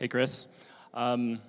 Hey, 0.00 0.08
Kris. 0.08 0.48
Um, 0.94 1.42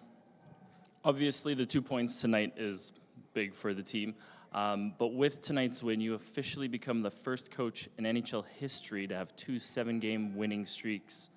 obviously, 1.05 1.53
the 1.53 1.65
two 1.65 1.81
points 1.81 2.19
tonight 2.19 2.55
is 2.57 2.91
big 3.33 3.55
for 3.55 3.73
the 3.73 3.81
team. 3.81 4.13
Um, 4.51 4.93
but 4.99 5.13
with 5.13 5.41
tonight's 5.41 5.81
win, 5.81 6.01
you 6.01 6.15
officially 6.15 6.67
become 6.67 7.01
the 7.01 7.09
first 7.09 7.49
coach 7.49 7.87
in 7.97 8.03
NHL 8.03 8.43
history 8.59 9.07
to 9.07 9.15
have 9.15 9.33
two 9.37 9.57
seven 9.57 10.01
game 10.01 10.35
winning 10.35 10.65
streaks 10.65 11.29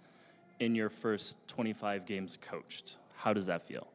in 0.59 0.75
your 0.75 0.91
first 0.91 1.37
25 1.47 2.05
games 2.05 2.37
coached. 2.37 2.97
How 3.15 3.33
does 3.33 3.47
that 3.47 3.63
feel? 3.63 3.87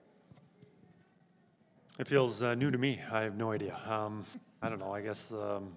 It 1.99 2.07
feels 2.07 2.41
uh, 2.41 2.55
new 2.55 2.71
to 2.71 2.77
me. 2.77 3.01
I 3.11 3.23
have 3.23 3.35
no 3.35 3.51
idea. 3.51 3.77
Um, 3.85 4.25
I 4.61 4.69
don't 4.69 4.79
know. 4.79 4.93
I 4.93 5.01
guess, 5.01 5.33
um, 5.33 5.73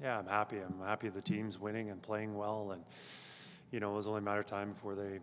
yeah, 0.00 0.18
I'm 0.18 0.26
happy. 0.26 0.56
I'm 0.56 0.86
happy 0.86 1.10
the 1.10 1.20
team's 1.20 1.60
winning 1.60 1.90
and 1.90 2.00
playing 2.00 2.34
well. 2.34 2.70
And, 2.72 2.82
you 3.72 3.78
know, 3.78 3.92
it 3.92 3.96
was 3.96 4.06
only 4.06 4.20
a 4.20 4.22
matter 4.22 4.40
of 4.40 4.46
time 4.46 4.72
before 4.72 4.94
they 4.94 5.20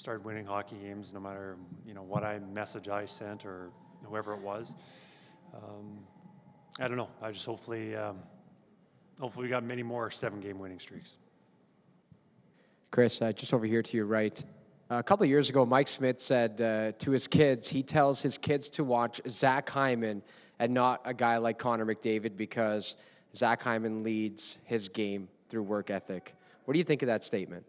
started 0.00 0.24
winning 0.24 0.46
hockey 0.46 0.76
games, 0.82 1.12
no 1.12 1.20
matter, 1.20 1.58
you 1.86 1.92
know, 1.92 2.02
what 2.02 2.24
I 2.24 2.38
message 2.38 2.88
I 2.88 3.04
sent 3.04 3.44
or 3.44 3.68
whoever 4.02 4.32
it 4.32 4.40
was. 4.40 4.74
Um, 5.54 5.98
I 6.78 6.88
don't 6.88 6.96
know. 6.96 7.10
I 7.20 7.30
just 7.32 7.44
hopefully, 7.44 7.94
um, 7.94 8.18
hopefully, 9.20 9.44
we 9.44 9.50
got 9.50 9.62
many 9.62 9.82
more 9.82 10.10
seven 10.10 10.40
game 10.40 10.58
winning 10.58 10.78
streaks. 10.78 11.18
Kris, 12.90 13.20
uh, 13.20 13.32
just 13.32 13.52
over 13.52 13.66
here 13.66 13.82
to 13.82 13.96
your 13.96 14.06
right. 14.06 14.42
A 14.88 15.02
couple 15.02 15.26
years 15.26 15.50
ago, 15.50 15.66
Mike 15.66 15.86
Smith 15.86 16.18
said 16.18 16.60
uh, 16.62 16.92
to 16.98 17.10
his 17.10 17.28
kids, 17.28 17.68
he 17.68 17.82
tells 17.82 18.22
his 18.22 18.38
kids 18.38 18.70
to 18.70 18.84
watch 18.84 19.20
Zach 19.28 19.68
Hyman 19.68 20.22
and 20.58 20.72
not 20.72 21.02
a 21.04 21.12
guy 21.12 21.36
like 21.36 21.58
Connor 21.58 21.84
McDavid 21.84 22.38
because 22.38 22.96
Zach 23.36 23.62
Hyman 23.62 24.02
leads 24.02 24.58
his 24.64 24.88
game 24.88 25.28
through 25.50 25.64
work 25.64 25.90
ethic. 25.90 26.34
What 26.64 26.72
do 26.72 26.78
you 26.78 26.84
think 26.84 27.02
of 27.02 27.06
that 27.06 27.22
statement? 27.22 27.66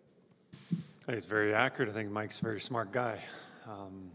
I 1.07 1.13
think 1.13 1.25
very 1.25 1.51
accurate. 1.55 1.89
I 1.89 1.93
think 1.93 2.11
Mike's 2.11 2.39
a 2.39 2.43
very 2.43 2.61
smart 2.61 2.91
guy. 2.91 3.19
Um, 3.67 4.11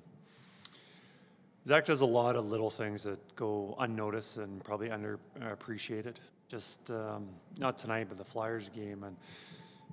Zach 1.67 1.85
does 1.85 2.01
a 2.01 2.07
lot 2.07 2.37
of 2.37 2.49
little 2.49 2.71
things 2.71 3.03
that 3.03 3.35
go 3.35 3.75
unnoticed 3.81 4.37
and 4.37 4.63
probably 4.63 4.91
underappreciated. 4.91 6.15
Just 6.49 6.89
um, 6.93 7.27
not 7.59 7.77
tonight, 7.77 8.07
but 8.09 8.19
the 8.19 8.25
Flyers 8.25 8.69
game 8.69 9.03
and 9.03 9.17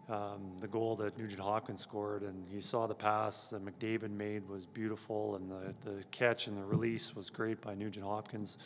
um, 0.07 0.51
the 0.61 0.67
goal 0.67 0.95
that 0.97 1.17
Nugent 1.17 1.39
Hopkins 1.39 1.81
scored, 1.81 2.21
and 2.21 2.45
you 2.53 2.61
saw 2.61 2.85
the 2.85 2.93
pass 2.93 3.49
that 3.49 3.65
McDavid 3.65 4.11
made 4.11 4.47
was 4.47 4.67
beautiful, 4.67 5.35
and 5.35 5.49
the, 5.49 5.73
the 5.89 6.03
catch 6.11 6.45
and 6.45 6.55
the 6.55 6.63
release 6.63 7.15
was 7.15 7.27
great 7.31 7.59
by 7.59 7.73
Nugent 7.73 8.05
Hopkins. 8.05 8.59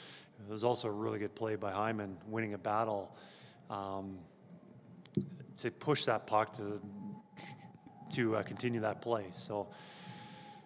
It 0.46 0.52
was 0.52 0.66
also 0.66 0.90
a 0.90 0.92
really 0.92 1.20
good 1.20 1.34
play 1.34 1.56
by 1.56 1.72
Hyman, 1.72 2.18
winning 2.28 2.56
a 2.56 2.58
battle 2.58 3.16
um, 3.70 4.18
to 5.56 5.72
push 5.72 6.04
that 6.04 6.28
puck 6.28 6.52
to 6.58 6.82
to 8.12 8.38
uh, 8.38 8.44
continue 8.44 8.82
that 8.82 9.02
play. 9.02 9.26
So 9.32 9.68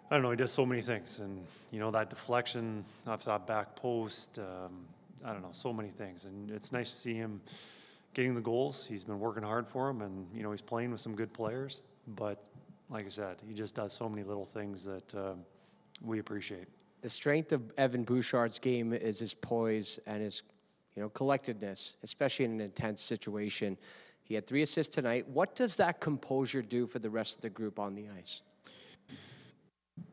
I 0.10 0.16
don't 0.16 0.24
know. 0.24 0.32
He 0.32 0.38
does 0.38 0.52
so 0.52 0.66
many 0.66 0.82
things, 0.82 1.20
and 1.20 1.46
you 1.72 1.80
know 1.80 1.92
that 1.92 2.10
deflection 2.10 2.84
off 3.08 3.24
that 3.26 3.48
back 3.48 3.76
post. 3.76 4.40
Um, 4.40 4.86
I 5.24 5.34
don't 5.34 5.42
know, 5.42 5.50
so 5.52 5.72
many 5.72 5.90
things, 5.90 6.26
and 6.26 6.50
it's 6.52 6.72
nice 6.72 6.92
to 6.92 6.98
see 6.98 7.14
him 7.14 7.42
getting 8.14 8.36
the 8.36 8.42
goals. 8.42 8.86
He's 8.86 9.04
been 9.04 9.20
working 9.20 9.44
hard 9.44 9.68
for 9.68 9.90
him, 9.90 10.02
and 10.02 10.28
you 10.36 10.44
know 10.44 10.52
he's 10.52 10.62
playing 10.62 10.92
with 10.92 11.00
some 11.00 11.16
good 11.16 11.32
players. 11.32 11.82
But 12.08 12.44
like 12.90 13.06
I 13.06 13.10
said, 13.10 13.38
he 13.48 13.54
just 13.54 13.76
does 13.76 13.94
so 13.94 14.10
many 14.10 14.24
little 14.24 14.46
things 14.46 14.84
that 14.84 15.16
uh, 15.16 15.34
we 16.02 16.20
appreciate. 16.20 16.68
The 17.02 17.10
strength 17.10 17.52
of 17.52 17.72
Evan 17.78 18.04
Bouchard's 18.04 18.60
game 18.60 18.94
is 18.94 19.20
his 19.20 19.34
poise 19.34 19.98
and 20.06 20.22
his, 20.22 20.44
you 20.96 21.02
know, 21.02 21.10
collectedness, 21.10 21.96
especially 22.04 22.46
in 22.46 22.52
an 22.52 22.62
intense 22.62 23.02
situation. 23.02 23.78
He 24.24 24.36
had 24.36 24.48
three 24.48 24.62
assists 24.62 24.94
tonight. 24.94 25.28
What 25.28 25.56
does 25.56 25.78
that 25.78 26.00
composure 26.00 26.62
do 26.62 26.88
for 26.88 27.00
the 27.00 27.10
rest 27.10 27.38
of 27.38 27.42
the 27.42 27.50
group 27.50 27.80
on 27.80 27.96
the 27.96 28.06
ice? 28.18 28.42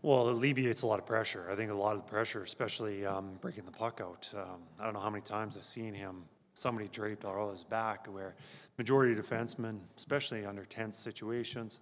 Well, 0.03 0.28
it 0.28 0.33
alleviates 0.33 0.83
a 0.83 0.87
lot 0.87 0.98
of 0.98 1.06
pressure. 1.06 1.48
I 1.50 1.56
think 1.56 1.70
a 1.70 1.75
lot 1.75 1.97
of 1.97 2.05
the 2.05 2.11
pressure, 2.11 2.42
especially 2.42 3.05
um, 3.05 3.39
breaking 3.41 3.65
the 3.65 3.73
puck 3.73 4.00
out. 4.03 4.28
Um, 4.34 4.62
I 4.78 4.84
don't 4.84 4.95
know 4.95 5.00
how 5.00 5.11
many 5.11 5.23
times 5.23 5.56
I've 5.56 5.65
seen 5.65 5.95
him 5.95 6.25
somebody 6.59 6.88
draped 6.88 7.25
all 7.25 7.50
his 7.50 7.65
back, 7.65 8.06
where 8.12 8.34
majority 8.77 9.19
of 9.19 9.25
defensemen, 9.25 9.78
especially 9.97 10.44
under 10.44 10.65
tense 10.65 10.97
situations, 10.97 11.81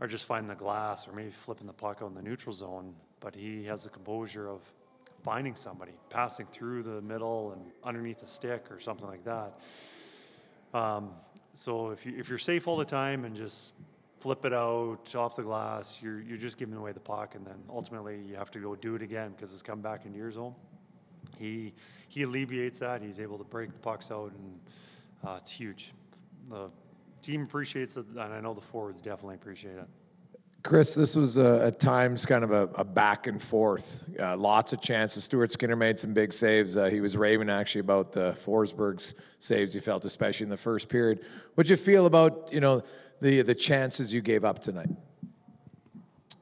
are 0.00 0.06
just 0.06 0.24
finding 0.24 0.48
the 0.48 0.54
glass 0.54 1.06
or 1.06 1.12
maybe 1.12 1.30
flipping 1.30 1.66
the 1.66 1.72
puck 1.72 1.98
out 2.02 2.08
in 2.08 2.14
the 2.14 2.22
neutral 2.22 2.54
zone. 2.54 2.94
But 3.20 3.34
he 3.34 3.64
has 3.64 3.84
the 3.84 3.90
composure 3.90 4.48
of 4.48 4.60
finding 5.22 5.54
somebody, 5.54 5.92
passing 6.08 6.46
through 6.46 6.84
the 6.84 7.02
middle 7.02 7.52
and 7.52 7.62
underneath 7.84 8.20
the 8.20 8.26
stick 8.26 8.66
or 8.70 8.80
something 8.80 9.06
like 9.06 9.24
that. 9.24 9.60
Um, 10.72 11.10
so 11.58 11.90
if, 11.90 12.06
you, 12.06 12.14
if 12.16 12.28
you're 12.28 12.38
safe 12.38 12.68
all 12.68 12.76
the 12.76 12.84
time 12.84 13.24
and 13.24 13.34
just 13.34 13.72
flip 14.20 14.44
it 14.44 14.52
out 14.52 15.14
off 15.14 15.36
the 15.36 15.42
glass, 15.42 16.00
you're, 16.02 16.20
you're 16.20 16.38
just 16.38 16.58
giving 16.58 16.76
away 16.76 16.92
the 16.92 17.00
puck, 17.00 17.34
and 17.34 17.46
then 17.46 17.56
ultimately 17.68 18.20
you 18.28 18.34
have 18.36 18.50
to 18.50 18.58
go 18.58 18.74
do 18.74 18.94
it 18.94 19.02
again 19.02 19.32
because 19.36 19.52
it's 19.52 19.62
come 19.62 19.80
back 19.80 20.06
into 20.06 20.18
your 20.18 20.30
zone 20.30 20.54
he 21.38 21.72
he 22.08 22.22
alleviates 22.22 22.78
that. 22.78 23.02
He's 23.02 23.20
able 23.20 23.38
to 23.38 23.44
break 23.44 23.72
the 23.72 23.78
pucks 23.78 24.10
out, 24.10 24.32
and 24.32 24.60
uh, 25.26 25.38
it's 25.40 25.50
huge. 25.50 25.92
The 26.48 26.70
team 27.22 27.42
appreciates 27.42 27.96
it, 27.96 28.06
and 28.06 28.20
I 28.20 28.40
know 28.40 28.54
the 28.54 28.60
forwards 28.60 29.00
definitely 29.00 29.34
appreciate 29.34 29.76
it. 29.76 29.88
Kris, 30.64 30.94
this 30.94 31.14
was 31.14 31.38
a, 31.38 31.66
at 31.66 31.78
times 31.78 32.26
kind 32.26 32.42
of 32.42 32.50
a, 32.50 32.62
a 32.74 32.84
back 32.84 33.26
and 33.26 33.40
forth. 33.40 34.08
Uh, 34.18 34.36
lots 34.36 34.72
of 34.72 34.80
chances. 34.80 35.24
Stuart 35.24 35.52
Skinner 35.52 35.76
made 35.76 35.98
some 35.98 36.12
big 36.12 36.32
saves. 36.32 36.76
Uh, 36.76 36.86
he 36.86 37.00
was 37.00 37.16
raving 37.16 37.48
actually 37.48 37.80
about 37.80 38.12
the 38.12 38.32
Forsberg's 38.32 39.14
saves 39.38 39.72
he 39.72 39.80
felt, 39.80 40.04
especially 40.04 40.44
in 40.44 40.50
the 40.50 40.56
first 40.56 40.88
period. 40.88 41.24
What'd 41.54 41.70
you 41.70 41.76
feel 41.76 42.06
about 42.06 42.52
you 42.52 42.60
know 42.60 42.82
the 43.20 43.42
the 43.42 43.54
chances 43.54 44.12
you 44.12 44.20
gave 44.20 44.44
up 44.44 44.58
tonight? 44.58 44.90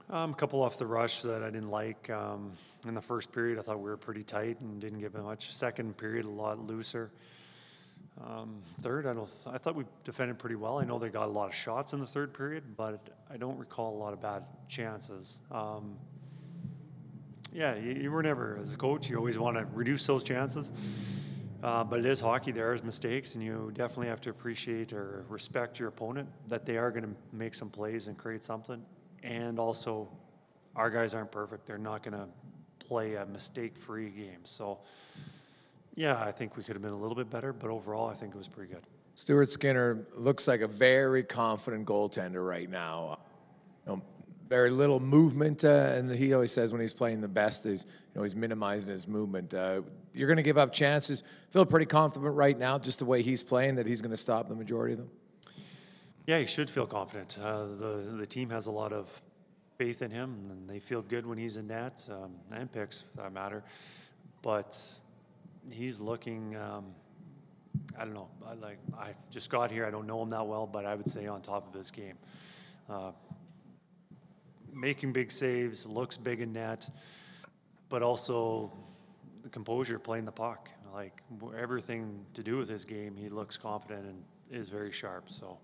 Um, 0.09 0.31
a 0.31 0.35
couple 0.35 0.63
off 0.63 0.79
the 0.79 0.87
rush 0.87 1.23
that 1.23 1.43
I 1.43 1.51
didn't 1.51 1.71
like. 1.71 2.09
Um, 2.11 2.53
in 2.87 2.95
the 2.95 3.03
first 3.03 3.33
period, 3.33 3.59
I 3.59 3.63
thought 3.63 3.81
we 3.81 3.91
were 3.91 3.97
pretty 3.97 4.23
tight 4.23 4.61
and 4.61 4.81
didn't 4.81 5.01
give 5.01 5.15
it 5.15 5.23
much. 5.23 5.55
Second 5.55 5.97
period, 5.97 6.25
a 6.25 6.31
lot 6.31 6.59
looser. 6.65 7.11
Um, 8.25 8.63
third, 8.81 9.07
I 9.07 9.13
don't. 9.13 9.27
Th- 9.27 9.55
I 9.55 9.59
thought 9.59 9.75
we 9.75 9.85
defended 10.05 10.39
pretty 10.39 10.57
well. 10.57 10.79
I 10.79 10.85
know 10.85 10.99
they 10.99 11.11
got 11.11 11.27
a 11.27 11.31
lot 11.31 11.49
of 11.49 11.55
shots 11.55 11.93
in 11.93 12.01
the 12.01 12.07
third 12.07 12.33
period, 12.33 12.77
but 12.77 13.11
I 13.31 13.37
don't 13.37 13.59
recall 13.59 13.95
a 13.95 13.99
lot 13.99 14.13
of 14.13 14.23
bad 14.23 14.45
chances. 14.69 15.39
Um, 15.51 15.97
yeah, 17.53 17.75
you, 17.77 17.93
you, 17.93 18.11
were 18.11 18.23
never 18.23 18.59
as 18.61 18.73
a 18.73 18.77
coach. 18.77 19.09
You 19.11 19.17
always 19.17 19.39
want 19.39 19.57
to 19.57 19.67
reduce 19.73 20.07
those 20.07 20.23
chances, 20.23 20.73
uh, 21.63 21.85
but 21.85 22.01
it 22.01 22.07
is 22.07 22.21
hockey. 22.21 22.53
There 22.53 22.73
is 22.73 22.83
mistakes, 22.83 23.35
and 23.35 23.43
you 23.43 23.71
definitely 23.75 24.09
have 24.09 24.21
to 24.23 24.31
appreciate 24.31 24.93
or 24.93 25.25
respect 25.29 25.79
your 25.79 25.89
opponent 25.89 26.29
that 26.49 26.65
they 26.65 26.79
are 26.79 26.91
going 26.91 27.05
to 27.05 27.15
make 27.33 27.55
some 27.55 27.69
plays 27.69 28.07
and 28.07 28.17
create 28.17 28.45
something. 28.45 28.83
And 29.23 29.59
also, 29.59 30.09
our 30.75 30.91
guys 30.91 31.13
aren't 31.13 31.33
perfect. 31.33 31.67
They're 31.67 31.79
not 31.79 32.03
going 32.03 32.15
to 32.15 32.29
play 32.79 33.15
a 33.15 33.27
mistake-free 33.27 34.11
game. 34.11 34.41
So, 34.45 34.79
yeah, 35.97 36.23
I 36.23 36.31
think 36.31 36.57
we 36.57 36.63
could 36.63 36.77
have 36.77 36.83
been 36.83 36.93
a 36.93 36.97
little 36.97 37.17
bit 37.17 37.31
better, 37.31 37.53
but 37.53 37.71
overall, 37.71 38.09
I 38.09 38.15
think 38.15 38.35
it 38.35 38.39
was 38.39 38.49
pretty 38.49 38.73
good. 38.73 38.83
Stuart 39.15 39.49
Skinner 39.49 40.07
looks 40.15 40.47
like 40.47 40.61
a 40.61 40.69
very 40.69 41.23
confident 41.23 41.87
goaltender 41.87 42.47
right 42.47 42.69
now. 42.69 43.19
You 43.87 43.93
know, 43.93 44.03
very 44.47 44.71
little 44.71 45.01
movement, 45.01 45.65
uh, 45.65 45.69
and 45.69 46.11
he 46.13 46.35
always 46.35 46.53
says 46.53 46.71
when 46.71 46.83
he's 46.83 46.93
playing 46.93 47.23
the 47.23 47.29
best, 47.29 47.65
he's 47.65 47.87
you 47.87 47.93
know 48.15 48.23
he's 48.23 48.37
minimizing 48.37 48.93
his 48.93 49.09
movement. 49.09 49.55
Uh, 49.55 49.81
you're 50.13 50.29
going 50.29 50.37
to 50.37 50.43
give 50.43 50.59
up 50.59 50.71
chances. 50.71 51.23
Feel 51.49 51.65
pretty 51.65 51.87
confident 51.87 52.35
right 52.35 52.59
now, 52.59 52.79
just 52.79 52.99
the 52.99 53.07
way 53.07 53.23
he's 53.23 53.43
playing, 53.43 53.77
that 53.77 53.87
he's 53.87 54.03
going 54.03 54.11
to 54.11 54.17
stop 54.19 54.49
the 54.49 54.55
majority 54.55 54.93
of 54.93 54.99
them. 54.99 55.11
Yeah, 56.27 56.39
he 56.39 56.47
should 56.47 56.69
feel 56.69 56.87
confident. 56.87 57.39
Uh, 57.43 57.65
the 57.65 58.17
the 58.19 58.27
team 58.27 58.51
has 58.51 58.67
a 58.67 58.71
lot 58.71 58.93
of 58.93 59.09
faith 59.79 60.03
in 60.03 60.11
him, 60.11 60.49
and 60.51 60.69
they 60.69 60.79
feel 60.79 61.01
good 61.01 61.25
when 61.25 61.39
he's 61.39 61.57
in 61.57 61.69
net 61.69 62.07
um, 62.11 62.33
and 62.53 62.71
picks 62.71 63.01
for 63.01 63.23
that 63.23 63.33
matter. 63.33 63.65
But 64.43 64.79
he's 65.71 66.01
looking. 66.01 66.57
Um, 66.57 66.87
I 67.99 68.05
don't 68.05 68.15
know. 68.15 68.29
I, 68.47 68.55
like 68.55 68.79
I 68.99 69.15
just 69.31 69.51
got 69.51 69.71
here. 69.71 69.87
I 69.87 69.91
don't 69.91 70.07
know 70.07 70.23
him 70.23 70.31
that 70.31 70.47
well, 70.47 70.67
but 70.67 70.85
I 70.85 70.95
would 70.95 71.09
say 71.09 71.27
on 71.27 71.43
top 71.43 71.67
of 71.67 71.75
his 71.75 71.91
game, 71.91 72.17
uh, 72.89 73.13
making 74.73 75.13
big 75.13 75.33
saves, 75.33 75.87
looks 75.87 76.17
big 76.17 76.41
in 76.41 76.53
net, 76.53 76.89
but 77.89 78.03
also 78.03 78.73
the 79.43 79.49
composure 79.49 79.99
playing 79.99 80.25
the 80.25 80.33
puck. 80.33 80.69
Like 80.93 81.23
everything 81.59 82.25
to 82.35 82.43
do 82.43 82.57
with 82.57 82.69
his 82.69 82.85
game, 82.85 83.15
he 83.17 83.29
looks 83.29 83.57
confident 83.57 84.07
and 84.07 84.23
is 84.51 84.69
very 84.69 84.93
sharp. 84.93 85.29
So, 85.29 85.59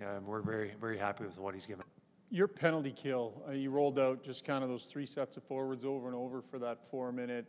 yeah, 0.00 0.18
we're 0.18 0.40
very 0.40 0.72
very 0.80 0.98
happy 0.98 1.24
with 1.24 1.38
what 1.38 1.54
he's 1.54 1.66
given. 1.66 1.84
Your 2.30 2.48
penalty 2.48 2.90
kill, 2.90 3.40
uh, 3.48 3.52
you 3.52 3.70
rolled 3.70 4.00
out 4.00 4.24
just 4.24 4.44
kind 4.44 4.64
of 4.64 4.70
those 4.70 4.84
three 4.84 5.06
sets 5.06 5.36
of 5.36 5.44
forwards 5.44 5.84
over 5.84 6.08
and 6.08 6.16
over 6.16 6.42
for 6.42 6.58
that 6.58 6.88
four 6.88 7.12
minute. 7.12 7.46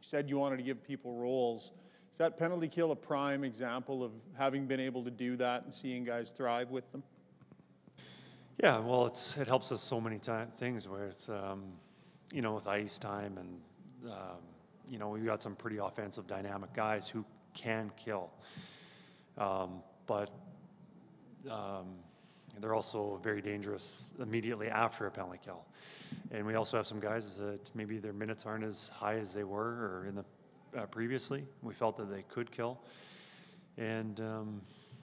You 0.00 0.06
said 0.06 0.30
you 0.30 0.38
wanted 0.38 0.56
to 0.56 0.62
give 0.62 0.82
people 0.82 1.14
roles. 1.14 1.72
Is 2.10 2.18
that 2.18 2.38
penalty 2.38 2.68
kill 2.68 2.90
a 2.90 2.96
prime 2.96 3.44
example 3.44 4.02
of 4.02 4.12
having 4.36 4.66
been 4.66 4.80
able 4.80 5.04
to 5.04 5.10
do 5.10 5.36
that 5.36 5.64
and 5.64 5.72
seeing 5.72 6.04
guys 6.04 6.30
thrive 6.30 6.70
with 6.70 6.90
them? 6.90 7.02
Yeah, 8.62 8.78
well, 8.78 9.06
it's 9.06 9.36
it 9.36 9.46
helps 9.46 9.72
us 9.72 9.82
so 9.82 10.00
many 10.00 10.18
time, 10.18 10.48
things 10.56 10.88
with, 10.88 11.28
um, 11.30 11.64
you 12.32 12.42
know, 12.42 12.54
with 12.54 12.66
ice 12.66 12.98
time 12.98 13.38
and, 13.38 14.10
um, 14.10 14.38
you 14.88 14.98
know, 14.98 15.10
we've 15.10 15.24
got 15.24 15.40
some 15.40 15.54
pretty 15.54 15.78
offensive, 15.78 16.26
dynamic 16.26 16.72
guys 16.74 17.08
who 17.08 17.24
can 17.54 17.90
kill. 17.96 18.30
Um, 19.38 19.82
but 20.06 20.30
um, 21.48 21.86
they're 22.58 22.74
also 22.74 23.20
very 23.22 23.40
dangerous 23.40 24.12
immediately 24.18 24.68
after 24.68 25.06
a 25.06 25.10
penalty 25.10 25.38
kill. 25.44 25.64
And 26.32 26.46
we 26.46 26.54
also 26.54 26.76
have 26.76 26.86
some 26.86 27.00
guys 27.00 27.36
that 27.36 27.70
maybe 27.74 27.98
their 27.98 28.12
minutes 28.12 28.46
aren't 28.46 28.64
as 28.64 28.88
high 28.88 29.18
as 29.18 29.34
they 29.34 29.44
were 29.44 29.60
or 29.60 30.06
in 30.08 30.14
the 30.14 30.24
uh, 30.78 30.86
previously. 30.86 31.44
We 31.62 31.74
felt 31.74 31.96
that 31.96 32.10
they 32.10 32.22
could 32.28 32.52
kill, 32.52 32.78
and 33.76 34.20
um, 34.20 34.60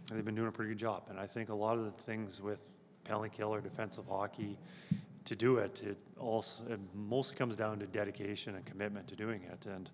they've 0.10 0.24
been 0.24 0.36
doing 0.36 0.48
a 0.48 0.52
pretty 0.52 0.70
good 0.70 0.80
job. 0.80 1.04
And 1.10 1.20
I 1.20 1.28
think 1.28 1.50
a 1.50 1.56
lot 1.56 1.78
of 1.78 1.84
the 1.84 1.92
things 1.92 2.42
with 2.42 2.60
penalty 3.04 3.30
kill 3.36 3.54
or 3.54 3.62
defensive 3.62 4.06
hockey, 4.08 4.58
to 5.26 5.36
do 5.36 5.58
it, 5.58 5.82
it 5.84 5.98
also 6.18 6.64
it 6.70 6.80
mostly 6.96 7.36
comes 7.36 7.58
down 7.58 7.80
to 7.80 7.86
dedication 7.88 8.56
and 8.56 8.66
commitment 8.66 9.08
to 9.10 9.16
doing 9.16 9.42
it. 9.44 9.66
And 9.66 9.90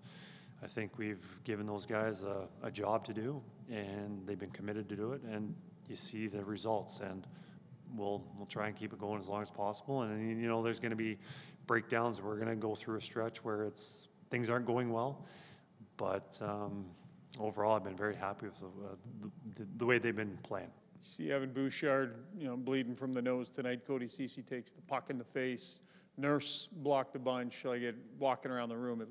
I 0.62 0.68
think 0.68 0.96
we've 0.96 1.26
given 1.42 1.66
those 1.66 1.84
guys 1.84 2.22
a, 2.22 2.46
a 2.62 2.70
job 2.70 3.04
to 3.06 3.12
do, 3.12 3.42
and 3.68 4.24
they've 4.26 4.38
been 4.38 4.52
committed 4.52 4.88
to 4.88 4.96
do 4.96 5.12
it. 5.12 5.22
And 5.22 5.52
you 5.88 5.96
see 5.96 6.28
the 6.28 6.44
results, 6.44 7.00
and 7.00 7.26
we'll 7.96 8.24
we'll 8.36 8.46
try 8.46 8.68
and 8.68 8.76
keep 8.76 8.92
it 8.92 8.98
going 8.98 9.20
as 9.20 9.28
long 9.28 9.42
as 9.42 9.50
possible. 9.50 10.02
And 10.02 10.40
you 10.40 10.48
know, 10.48 10.62
there's 10.62 10.80
going 10.80 10.90
to 10.90 10.96
be 10.96 11.18
breakdowns. 11.66 12.20
We're 12.20 12.36
going 12.36 12.48
to 12.48 12.56
go 12.56 12.74
through 12.74 12.98
a 12.98 13.00
stretch 13.00 13.44
where 13.44 13.64
it's 13.64 14.08
things 14.30 14.50
aren't 14.50 14.66
going 14.66 14.92
well, 14.92 15.24
but 15.96 16.38
um, 16.42 16.86
overall, 17.38 17.76
I've 17.76 17.84
been 17.84 17.96
very 17.96 18.16
happy 18.16 18.46
with 18.46 18.58
the, 18.58 18.66
uh, 18.66 18.94
the, 19.56 19.66
the 19.76 19.86
way 19.86 19.98
they've 19.98 20.14
been 20.14 20.38
playing. 20.42 20.70
You 20.94 21.08
see 21.08 21.32
Evan 21.32 21.52
Bouchard, 21.52 22.16
you 22.36 22.46
know, 22.46 22.56
bleeding 22.56 22.94
from 22.94 23.12
the 23.12 23.22
nose 23.22 23.48
tonight. 23.48 23.86
Cody 23.86 24.06
Cece 24.06 24.44
takes 24.46 24.72
the 24.72 24.82
puck 24.82 25.10
in 25.10 25.18
the 25.18 25.24
face. 25.24 25.80
Nurse 26.16 26.68
blocked 26.72 27.16
a 27.16 27.18
bunch. 27.18 27.64
Like 27.64 27.80
get 27.80 27.96
walking 28.18 28.50
around 28.50 28.68
the 28.68 28.76
room. 28.76 29.00
It, 29.02 29.08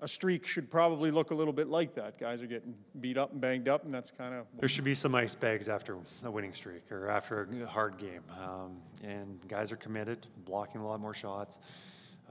a 0.00 0.08
streak 0.08 0.46
should 0.46 0.70
probably 0.70 1.10
look 1.10 1.30
a 1.30 1.34
little 1.34 1.52
bit 1.52 1.68
like 1.68 1.94
that. 1.94 2.18
Guys 2.18 2.42
are 2.42 2.46
getting 2.46 2.74
beat 3.00 3.18
up 3.18 3.32
and 3.32 3.40
banged 3.40 3.68
up, 3.68 3.84
and 3.84 3.92
that's 3.92 4.10
kind 4.10 4.34
of 4.34 4.46
There 4.58 4.68
should 4.68 4.84
be 4.84 4.94
some 4.94 5.14
ice 5.14 5.34
bags 5.34 5.68
after 5.68 5.98
a 6.24 6.30
winning 6.30 6.54
streak 6.54 6.90
or 6.90 7.08
after 7.08 7.48
a 7.62 7.66
hard 7.66 7.98
game. 7.98 8.22
Um, 8.38 8.78
and 9.02 9.38
guys 9.48 9.72
are 9.72 9.76
committed, 9.76 10.26
blocking 10.44 10.80
a 10.80 10.86
lot 10.86 11.00
more 11.00 11.14
shots. 11.14 11.60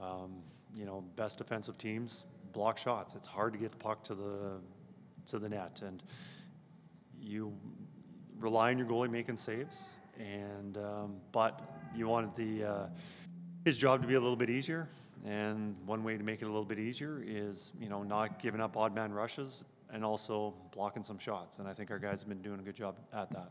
Um, 0.00 0.36
you 0.74 0.84
know, 0.84 1.04
best 1.16 1.38
defensive 1.38 1.78
teams 1.78 2.24
block 2.52 2.78
shots. 2.78 3.14
It's 3.14 3.28
hard 3.28 3.52
to 3.52 3.58
get 3.58 3.70
the 3.70 3.76
puck 3.76 4.02
to 4.04 4.14
the 4.14 4.60
to 5.26 5.38
the 5.38 5.48
net, 5.48 5.80
and 5.84 6.02
you 7.18 7.52
rely 8.38 8.70
on 8.70 8.78
your 8.78 8.86
goalie 8.86 9.10
making 9.10 9.36
saves. 9.36 9.84
And 10.18 10.76
um, 10.76 11.16
but 11.32 11.60
you 11.94 12.08
wanted 12.08 12.34
the 12.36 12.64
uh, 12.64 12.86
his 13.64 13.76
job 13.76 14.02
to 14.02 14.08
be 14.08 14.14
a 14.14 14.20
little 14.20 14.36
bit 14.36 14.50
easier. 14.50 14.88
And 15.24 15.76
one 15.84 16.02
way 16.02 16.16
to 16.16 16.22
make 16.24 16.40
it 16.42 16.46
a 16.46 16.48
little 16.48 16.64
bit 16.64 16.78
easier 16.78 17.22
is, 17.24 17.72
you 17.78 17.88
know, 17.88 18.02
not 18.02 18.40
giving 18.40 18.60
up 18.60 18.76
odd 18.76 18.94
man 18.94 19.12
rushes 19.12 19.64
and 19.92 20.04
also 20.04 20.54
blocking 20.72 21.02
some 21.02 21.18
shots. 21.18 21.58
And 21.58 21.68
I 21.68 21.74
think 21.74 21.90
our 21.90 21.98
guys 21.98 22.20
have 22.20 22.28
been 22.28 22.42
doing 22.42 22.60
a 22.60 22.62
good 22.62 22.76
job 22.76 22.96
at 23.12 23.30
that. 23.32 23.50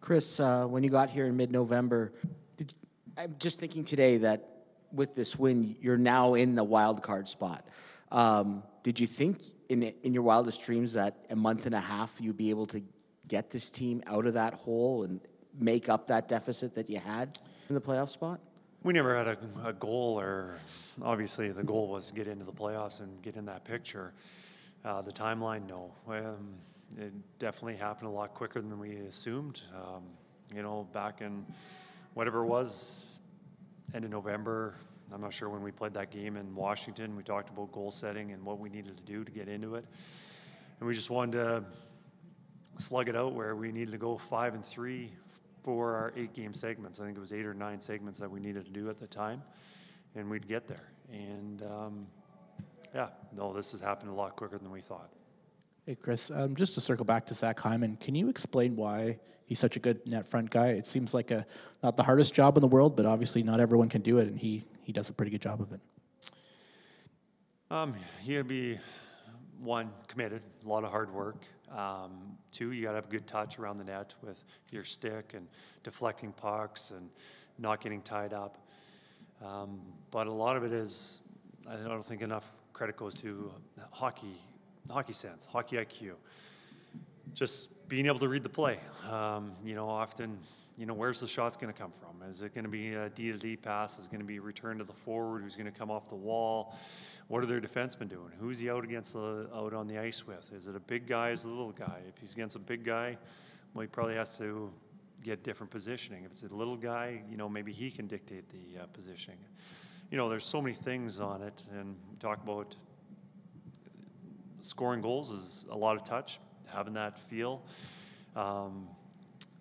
Kris, 0.00 0.40
uh, 0.40 0.66
when 0.66 0.82
you 0.82 0.90
got 0.90 1.10
here 1.10 1.26
in 1.26 1.36
mid-November, 1.36 2.12
did, 2.56 2.74
I'm 3.16 3.36
just 3.38 3.60
thinking 3.60 3.84
today 3.84 4.18
that 4.18 4.48
with 4.92 5.14
this 5.14 5.38
win, 5.38 5.76
you're 5.80 5.96
now 5.96 6.34
in 6.34 6.54
the 6.54 6.64
wild 6.64 7.02
card 7.02 7.28
spot. 7.28 7.66
Um, 8.10 8.62
did 8.82 9.00
you 9.00 9.06
think 9.06 9.40
in 9.68 9.82
in 10.02 10.12
your 10.12 10.22
wildest 10.22 10.62
dreams 10.62 10.92
that 10.94 11.24
a 11.30 11.36
month 11.36 11.66
and 11.66 11.74
a 11.74 11.80
half 11.80 12.20
you'd 12.20 12.36
be 12.36 12.50
able 12.50 12.66
to 12.66 12.82
get 13.26 13.50
this 13.50 13.70
team 13.70 14.02
out 14.06 14.26
of 14.26 14.34
that 14.34 14.52
hole 14.52 15.04
and 15.04 15.20
make 15.58 15.88
up 15.88 16.08
that 16.08 16.28
deficit 16.28 16.74
that 16.74 16.90
you 16.90 16.98
had 16.98 17.38
in 17.68 17.74
the 17.74 17.80
playoff 17.80 18.10
spot? 18.10 18.40
We 18.84 18.92
never 18.92 19.14
had 19.14 19.28
a, 19.28 19.38
a 19.64 19.72
goal, 19.72 20.18
or 20.18 20.56
obviously 21.00 21.52
the 21.52 21.62
goal 21.62 21.86
was 21.86 22.08
to 22.08 22.14
get 22.14 22.26
into 22.26 22.44
the 22.44 22.52
playoffs 22.52 22.98
and 22.98 23.22
get 23.22 23.36
in 23.36 23.44
that 23.44 23.64
picture. 23.64 24.12
Uh, 24.84 25.00
the 25.02 25.12
timeline, 25.12 25.68
no. 25.68 25.92
Um, 26.08 26.54
it 26.98 27.12
definitely 27.38 27.76
happened 27.76 28.08
a 28.08 28.10
lot 28.10 28.34
quicker 28.34 28.60
than 28.60 28.80
we 28.80 28.96
assumed. 28.96 29.60
Um, 29.72 30.02
you 30.52 30.64
know, 30.64 30.88
back 30.92 31.20
in 31.20 31.46
whatever 32.14 32.42
it 32.42 32.46
was, 32.46 33.20
end 33.94 34.04
of 34.04 34.10
November. 34.10 34.74
I'm 35.14 35.20
not 35.20 35.32
sure 35.32 35.48
when 35.48 35.62
we 35.62 35.70
played 35.70 35.94
that 35.94 36.10
game 36.10 36.36
in 36.36 36.52
Washington. 36.52 37.14
We 37.14 37.22
talked 37.22 37.50
about 37.50 37.70
goal 37.70 37.92
setting 37.92 38.32
and 38.32 38.42
what 38.42 38.58
we 38.58 38.68
needed 38.68 38.96
to 38.96 39.02
do 39.04 39.22
to 39.22 39.30
get 39.30 39.46
into 39.46 39.76
it, 39.76 39.84
and 40.80 40.88
we 40.88 40.92
just 40.92 41.08
wanted 41.08 41.38
to 41.38 41.64
slug 42.78 43.08
it 43.08 43.14
out 43.14 43.32
where 43.32 43.54
we 43.54 43.70
needed 43.70 43.92
to 43.92 43.98
go 43.98 44.18
five 44.18 44.54
and 44.54 44.64
three 44.66 45.12
for 45.62 45.94
our 45.94 46.12
eight 46.16 46.34
game 46.34 46.54
segments. 46.54 47.00
I 47.00 47.04
think 47.04 47.16
it 47.16 47.20
was 47.20 47.32
eight 47.32 47.46
or 47.46 47.54
nine 47.54 47.80
segments 47.80 48.18
that 48.18 48.30
we 48.30 48.40
needed 48.40 48.64
to 48.66 48.70
do 48.70 48.90
at 48.90 48.98
the 48.98 49.06
time, 49.06 49.42
and 50.14 50.28
we'd 50.28 50.48
get 50.48 50.66
there. 50.66 50.90
And 51.10 51.62
um, 51.62 52.06
yeah, 52.94 53.08
no, 53.34 53.52
this 53.52 53.72
has 53.72 53.80
happened 53.80 54.10
a 54.10 54.14
lot 54.14 54.36
quicker 54.36 54.58
than 54.58 54.70
we 54.70 54.80
thought. 54.80 55.10
Hey, 55.86 55.96
Kris, 55.96 56.30
um, 56.30 56.54
just 56.54 56.74
to 56.74 56.80
circle 56.80 57.04
back 57.04 57.26
to 57.26 57.34
Zach 57.34 57.58
Hyman, 57.58 57.96
can 57.96 58.14
you 58.14 58.28
explain 58.28 58.76
why 58.76 59.18
he's 59.46 59.58
such 59.58 59.76
a 59.76 59.80
good 59.80 60.06
net 60.06 60.28
front 60.28 60.50
guy? 60.50 60.68
It 60.68 60.86
seems 60.86 61.12
like 61.12 61.30
a 61.30 61.44
not 61.82 61.96
the 61.96 62.04
hardest 62.04 62.34
job 62.34 62.56
in 62.56 62.60
the 62.60 62.68
world, 62.68 62.96
but 62.96 63.04
obviously 63.04 63.42
not 63.42 63.58
everyone 63.60 63.88
can 63.88 64.02
do 64.02 64.18
it, 64.18 64.28
and 64.28 64.38
he, 64.38 64.64
he 64.82 64.92
does 64.92 65.08
a 65.10 65.12
pretty 65.12 65.30
good 65.30 65.42
job 65.42 65.60
of 65.60 65.72
it. 65.72 65.80
Um, 67.70 67.94
you 68.22 68.34
gotta 68.34 68.44
be 68.44 68.78
one 69.58 69.90
committed, 70.06 70.42
a 70.64 70.68
lot 70.68 70.84
of 70.84 70.90
hard 70.90 71.12
work. 71.12 71.44
Um, 71.76 72.36
two, 72.50 72.72
you 72.72 72.82
gotta 72.82 72.96
have 72.96 73.06
a 73.06 73.10
good 73.10 73.26
touch 73.26 73.58
around 73.58 73.78
the 73.78 73.84
net 73.84 74.14
with 74.22 74.44
your 74.70 74.84
stick 74.84 75.32
and 75.34 75.46
deflecting 75.82 76.32
pucks 76.32 76.90
and 76.90 77.08
not 77.58 77.80
getting 77.80 78.02
tied 78.02 78.32
up. 78.32 78.58
Um, 79.44 79.80
but 80.10 80.26
a 80.26 80.32
lot 80.32 80.56
of 80.56 80.64
it 80.64 80.72
is, 80.72 81.20
I 81.68 81.76
don't 81.76 82.04
think 82.04 82.22
enough 82.22 82.50
credit 82.72 82.96
goes 82.96 83.14
to 83.14 83.52
hockey, 83.90 84.36
hockey 84.90 85.12
sense, 85.12 85.46
hockey 85.46 85.76
IQ. 85.76 86.12
Just 87.34 87.88
being 87.88 88.06
able 88.06 88.18
to 88.18 88.28
read 88.28 88.42
the 88.42 88.48
play. 88.48 88.78
Um, 89.10 89.52
you 89.64 89.74
know, 89.74 89.88
often, 89.88 90.38
you 90.76 90.86
know, 90.86 90.94
where's 90.94 91.20
the 91.20 91.26
shot's 91.26 91.56
going 91.56 91.72
to 91.72 91.78
come 91.78 91.92
from? 91.92 92.28
Is 92.28 92.42
it 92.42 92.54
going 92.54 92.64
to 92.64 92.70
be 92.70 92.94
a 92.94 93.08
D 93.08 93.32
to 93.32 93.38
D 93.38 93.56
pass? 93.56 93.98
Is 93.98 94.06
it 94.06 94.10
going 94.10 94.20
to 94.20 94.26
be 94.26 94.36
a 94.36 94.42
return 94.42 94.78
to 94.78 94.84
the 94.84 94.92
forward? 94.92 95.42
Who's 95.42 95.56
going 95.56 95.70
to 95.70 95.78
come 95.78 95.90
off 95.90 96.08
the 96.08 96.16
wall? 96.16 96.76
What 97.32 97.42
are 97.42 97.46
their 97.46 97.62
defensemen 97.62 98.10
doing? 98.10 98.30
Who's 98.38 98.58
he 98.58 98.68
out 98.68 98.84
against 98.84 99.14
the, 99.14 99.48
out 99.54 99.72
on 99.72 99.86
the 99.86 99.96
ice 99.96 100.26
with? 100.26 100.52
Is 100.52 100.66
it 100.66 100.76
a 100.76 100.80
big 100.80 101.06
guy? 101.06 101.30
Is 101.30 101.44
it 101.44 101.46
a 101.46 101.50
little 101.50 101.72
guy? 101.72 102.00
If 102.06 102.18
he's 102.20 102.34
against 102.34 102.56
a 102.56 102.58
big 102.58 102.84
guy, 102.84 103.16
well, 103.72 103.80
he 103.80 103.86
probably 103.88 104.16
has 104.16 104.36
to 104.36 104.70
get 105.24 105.42
different 105.42 105.70
positioning. 105.70 106.24
If 106.24 106.32
it's 106.32 106.42
a 106.42 106.54
little 106.54 106.76
guy, 106.76 107.22
you 107.30 107.38
know, 107.38 107.48
maybe 107.48 107.72
he 107.72 107.90
can 107.90 108.06
dictate 108.06 108.44
the 108.50 108.82
uh, 108.82 108.86
positioning. 108.92 109.38
You 110.10 110.18
know, 110.18 110.28
there's 110.28 110.44
so 110.44 110.60
many 110.60 110.74
things 110.74 111.20
on 111.20 111.40
it, 111.40 111.62
and 111.72 111.96
we 112.10 112.18
talk 112.18 112.42
about 112.42 112.76
scoring 114.60 115.00
goals 115.00 115.30
is 115.30 115.64
a 115.70 115.74
lot 115.74 115.96
of 115.96 116.04
touch, 116.04 116.38
having 116.66 116.92
that 116.92 117.18
feel. 117.18 117.62
Um, 118.36 118.88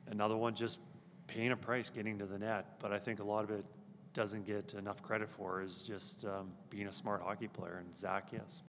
another 0.07 0.35
one, 0.35 0.55
just 0.55 0.79
paying 1.27 1.53
a 1.53 1.55
price 1.55 1.89
getting 1.89 2.19
to 2.19 2.25
the 2.25 2.37
net. 2.37 2.65
But 2.81 2.91
I 2.91 2.97
think 2.97 3.21
a 3.21 3.23
lot 3.23 3.45
of 3.45 3.51
it 3.51 3.63
doesn't 4.13 4.45
get 4.45 4.73
enough 4.73 5.01
credit 5.01 5.29
for 5.29 5.61
is 5.61 5.83
just 5.83 6.25
um, 6.25 6.51
being 6.69 6.87
a 6.87 6.91
smart 6.93 7.21
hockey 7.21 7.47
player, 7.47 7.81
and 7.83 7.93
Zach, 7.93 8.29
yes. 8.31 8.61